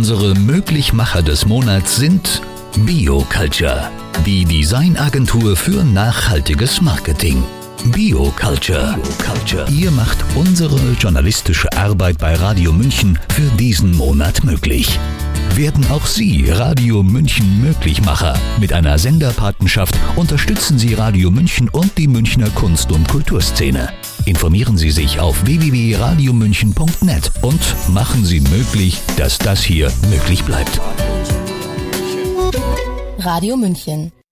[0.00, 2.40] Unsere Möglichmacher des Monats sind
[2.86, 3.90] BioCulture,
[4.24, 7.44] die Designagentur für nachhaltiges Marketing.
[7.84, 8.96] BioCulture.
[8.96, 9.70] BioCulture.
[9.70, 14.98] Ihr macht unsere journalistische Arbeit bei Radio München für diesen Monat möglich.
[15.54, 18.38] Werden auch Sie Radio München Möglichmacher.
[18.58, 23.90] Mit einer Senderpatenschaft unterstützen Sie Radio München und die Münchner Kunst- und Kulturszene.
[24.26, 30.80] Informieren Sie sich auf www.radiomünchen.net und machen Sie möglich, dass das hier möglich bleibt.
[33.18, 34.12] Radio München